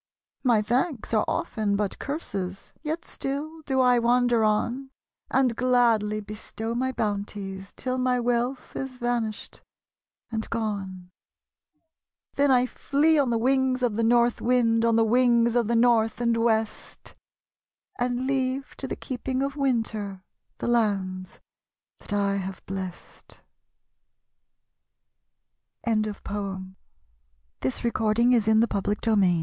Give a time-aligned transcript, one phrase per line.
[0.43, 4.89] My thanks are often but curses, Yet still do I wander on;
[5.29, 9.61] And gladly bestow my bounties Till my wealth is vanished
[10.31, 11.11] and gone;
[12.33, 15.75] Then I flee on the wings of the North wind, On the wings of the
[15.75, 17.13] North and West;
[17.99, 20.23] And leave to the keeping of Winter
[20.57, 21.39] The lands
[21.99, 23.41] that I have blest.'
[25.85, 26.01] SOWN.
[26.01, 29.37] The fruit laden wi